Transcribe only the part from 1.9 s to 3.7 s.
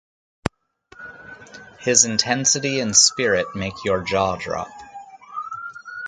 intensity and spirit